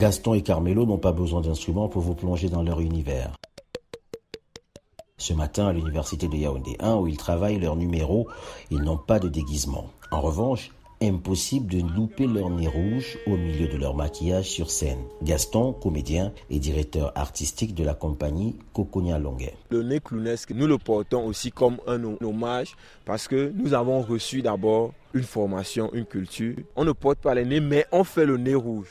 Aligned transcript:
Gaston 0.00 0.34
et 0.34 0.42
Carmelo 0.42 0.84
n'ont 0.84 0.98
pas 0.98 1.12
besoin 1.12 1.40
d'instruments 1.40 1.88
pour 1.88 2.02
vous 2.02 2.16
plonger 2.16 2.48
dans 2.48 2.64
leur 2.64 2.80
univers. 2.80 3.36
Ce 5.18 5.32
matin, 5.32 5.68
à 5.68 5.72
l'université 5.72 6.26
de 6.26 6.34
Yaoundé 6.36 6.74
1, 6.80 6.96
où 6.96 7.06
ils 7.06 7.16
travaillent 7.16 7.60
leur 7.60 7.76
numéro, 7.76 8.28
ils 8.72 8.82
n'ont 8.82 8.96
pas 8.96 9.20
de 9.20 9.28
déguisement. 9.28 9.92
En 10.10 10.20
revanche, 10.20 10.72
impossible 11.02 11.66
de 11.66 11.80
louper 11.94 12.26
leur 12.26 12.50
nez 12.50 12.66
rouge 12.66 13.18
au 13.26 13.36
milieu 13.36 13.68
de 13.68 13.76
leur 13.76 13.94
maquillage 13.94 14.46
sur 14.46 14.70
scène. 14.70 15.00
Gaston, 15.22 15.72
comédien 15.72 16.32
et 16.50 16.58
directeur 16.58 17.12
artistique 17.14 17.74
de 17.74 17.84
la 17.84 17.94
compagnie 17.94 18.56
Coconia 18.74 19.18
Longuet. 19.18 19.54
Le 19.70 19.82
nez 19.82 20.00
clownesque, 20.00 20.50
nous 20.50 20.66
le 20.66 20.78
portons 20.78 21.26
aussi 21.26 21.50
comme 21.50 21.78
un 21.86 22.02
hommage 22.22 22.76
parce 23.04 23.28
que 23.28 23.52
nous 23.54 23.72
avons 23.72 24.02
reçu 24.02 24.42
d'abord 24.42 24.92
une 25.14 25.22
formation, 25.22 25.90
une 25.92 26.04
culture. 26.04 26.56
On 26.76 26.84
ne 26.84 26.92
porte 26.92 27.18
pas 27.18 27.34
les 27.34 27.44
nez, 27.44 27.60
mais 27.60 27.86
on 27.92 28.04
fait 28.04 28.26
le 28.26 28.36
nez 28.36 28.54
rouge. 28.54 28.88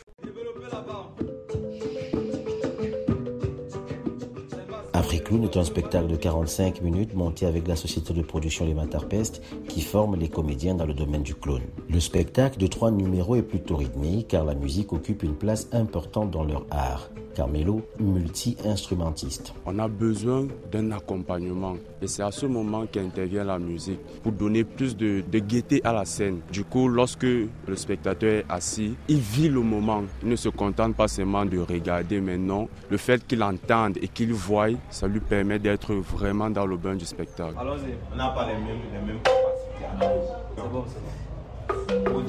Africlown 4.99 5.45
est 5.45 5.55
un 5.55 5.63
spectacle 5.63 6.08
de 6.08 6.17
45 6.17 6.81
minutes 6.81 7.13
monté 7.13 7.45
avec 7.45 7.66
la 7.70 7.77
société 7.77 8.13
de 8.13 8.21
production 8.21 8.66
Les 8.66 8.73
Matarpest 8.73 9.41
qui 9.70 9.80
forme 9.80 10.17
les 10.17 10.27
comédiens 10.27 10.75
dans 10.75 10.85
le 10.85 10.94
domaine 10.94 11.23
du 11.23 11.35
clown. 11.35 11.62
Le 11.89 12.02
spectacle 12.02 12.59
de 12.59 12.67
trois 12.67 12.91
numéros 12.91 13.38
est 13.38 13.44
plutôt 13.44 13.77
rythmique 13.77 14.27
car 14.27 14.44
la 14.44 14.55
musique 14.55 14.91
occupe 14.91 15.23
une 15.23 15.35
place 15.35 15.70
importante 15.72 16.31
dans 16.31 16.44
leur 16.44 16.66
art. 16.70 17.09
Carmelo, 17.39 17.81
multi-instrumentiste. 17.99 19.53
On 19.66 19.80
a 19.80 19.88
besoin 19.88 20.48
d'un 20.73 20.91
accompagnement 20.91 21.77
et 22.02 22.08
c'est 22.08 22.22
à 22.23 22.31
ce 22.31 22.45
moment 22.45 22.86
qu'intervient 22.86 23.45
la 23.45 23.58
musique 23.58 24.00
pour 24.23 24.34
donner 24.34 24.66
plus 24.66 24.97
de, 24.97 25.23
de, 25.31 25.39
gaieté 25.39 25.80
à 25.86 25.94
la 25.94 26.03
scène. 26.03 26.39
Du 26.52 26.66
coup, 26.66 26.89
lorsque 26.89 27.23
le 27.23 27.75
spectateur 27.75 28.30
est 28.39 28.45
assis, 28.50 28.95
il 29.08 29.19
vit 29.19 29.47
le 29.47 29.61
moment. 29.61 30.03
Il 30.22 30.28
ne 30.28 30.36
se 30.36 30.50
contente 30.50 30.95
pas 30.95 31.08
seulement 31.08 31.45
de 31.45 31.59
regarder, 31.59 32.19
mais 32.19 32.38
non, 32.38 32.67
le 32.89 32.97
fait 32.97 33.25
qu'il 33.25 33.41
entende 33.41 33.97
et 34.02 34.09
qu'il 34.09 34.34
voie, 34.34 34.67
ça 34.89 35.07
lui 35.07 35.19
permet 35.19 35.59
d'être 35.59 35.93
vraiment 35.93 36.49
dans 36.49 36.65
le 36.65 36.77
bain 36.77 36.95
du 36.95 37.05
spectacle. 37.05 37.55
Allons-y, 37.59 37.95
on 38.13 38.15
n'a 38.15 38.29
pas 38.29 38.47
les 38.47 38.53
mêmes, 38.53 38.79
les 38.93 38.99
mêmes 39.05 39.21
capacités. 39.21 40.19
C'est 40.55 40.69
bon, 40.69 40.83
c'est 40.87 40.99
bon. 41.01 42.23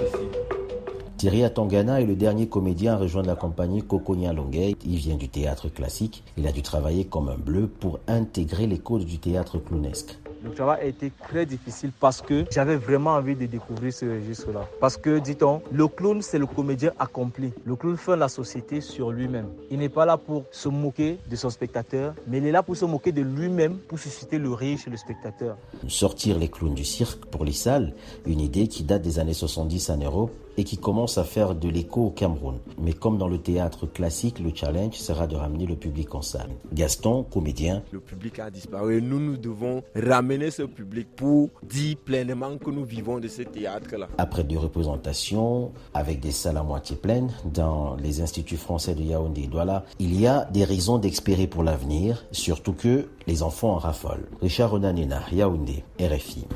Thierry 1.20 1.44
Atangana 1.44 2.00
est 2.00 2.06
le 2.06 2.16
dernier 2.16 2.48
comédien 2.48 2.94
à 2.94 2.96
rejoindre 2.96 3.28
la 3.28 3.36
compagnie 3.36 3.82
Coconia 3.82 4.32
Longuet. 4.32 4.76
Il 4.86 4.96
vient 4.96 5.16
du 5.16 5.28
théâtre 5.28 5.68
classique. 5.68 6.24
Il 6.38 6.46
a 6.46 6.52
dû 6.52 6.62
travailler 6.62 7.04
comme 7.04 7.28
un 7.28 7.36
bleu 7.36 7.66
pour 7.66 8.00
intégrer 8.08 8.66
les 8.66 8.78
codes 8.78 9.04
du 9.04 9.18
théâtre 9.18 9.58
clownesque. 9.58 10.18
Le 10.42 10.50
travail 10.52 10.80
a 10.80 10.84
été 10.84 11.12
très 11.28 11.44
difficile 11.44 11.90
parce 11.98 12.22
que 12.22 12.44
j'avais 12.50 12.76
vraiment 12.76 13.10
envie 13.10 13.34
de 13.34 13.46
découvrir 13.46 13.92
ce 13.92 14.06
registre-là. 14.06 14.66
Parce 14.80 14.96
que, 14.96 15.18
dit-on, 15.18 15.60
le 15.70 15.86
clown, 15.86 16.22
c'est 16.22 16.38
le 16.38 16.46
comédien 16.46 16.92
accompli. 16.98 17.52
Le 17.64 17.76
clown 17.76 17.96
fait 17.96 18.16
la 18.16 18.28
société 18.28 18.80
sur 18.80 19.10
lui-même. 19.10 19.48
Il 19.70 19.78
n'est 19.78 19.88
pas 19.88 20.06
là 20.06 20.16
pour 20.16 20.44
se 20.50 20.68
moquer 20.68 21.18
de 21.30 21.36
son 21.36 21.50
spectateur, 21.50 22.14
mais 22.26 22.38
il 22.38 22.46
est 22.46 22.52
là 22.52 22.62
pour 22.62 22.76
se 22.76 22.84
moquer 22.84 23.12
de 23.12 23.22
lui-même, 23.22 23.76
pour 23.76 23.98
susciter 23.98 24.38
le 24.38 24.50
rire 24.50 24.78
chez 24.78 24.90
le 24.90 24.96
spectateur. 24.96 25.56
Sortir 25.88 26.38
les 26.38 26.48
clowns 26.48 26.74
du 26.74 26.84
cirque 26.84 27.26
pour 27.26 27.44
les 27.44 27.52
salles, 27.52 27.94
une 28.26 28.40
idée 28.40 28.66
qui 28.66 28.82
date 28.84 29.02
des 29.02 29.18
années 29.18 29.34
70 29.34 29.90
en 29.90 29.96
Europe 29.98 30.32
et 30.56 30.64
qui 30.64 30.76
commence 30.76 31.18
à 31.18 31.24
faire 31.24 31.54
de 31.54 31.68
l'écho 31.68 32.06
au 32.06 32.10
Cameroun. 32.10 32.58
Mais 32.78 32.92
comme 32.92 33.18
dans 33.18 33.28
le 33.28 33.38
théâtre 33.38 33.86
classique, 33.86 34.38
le 34.38 34.50
challenge 34.54 34.94
sera 34.94 35.26
de 35.26 35.36
ramener 35.36 35.66
le 35.66 35.76
public 35.76 36.14
en 36.14 36.22
salle. 36.22 36.50
Gaston, 36.72 37.24
comédien. 37.24 37.82
Le 37.92 38.00
public 38.00 38.38
a 38.38 38.50
disparu. 38.50 39.00
Nous, 39.02 39.20
nous 39.20 39.36
devons 39.36 39.82
ramener 39.94 40.50
ce 40.50 40.62
public 40.62 41.08
pour 41.16 41.50
dire 41.62 41.96
pleinement 42.04 42.58
que 42.58 42.70
nous 42.70 42.84
vivons 42.84 43.18
de 43.18 43.28
ce 43.28 43.42
théâtre-là. 43.42 44.08
Après 44.18 44.44
deux 44.44 44.58
représentations 44.58 45.72
avec 45.94 46.20
des 46.20 46.32
salles 46.32 46.56
à 46.56 46.62
moitié 46.62 46.96
pleines 46.96 47.30
dans 47.52 47.96
les 47.96 48.20
instituts 48.20 48.56
français 48.56 48.94
de 48.94 49.02
Yaoundé 49.02 49.42
et 49.42 49.46
Douala, 49.46 49.84
il 49.98 50.18
y 50.18 50.26
a 50.26 50.44
des 50.46 50.64
raisons 50.64 50.98
d'espérer 50.98 51.46
pour 51.46 51.62
l'avenir, 51.62 52.24
surtout 52.32 52.72
que 52.72 53.08
les 53.26 53.42
enfants 53.42 53.72
en 53.72 53.78
raffolent. 53.78 54.28
Richard 54.40 54.70
Ronanena, 54.70 55.22
Yaoundé, 55.32 55.84
RFI. 56.00 56.46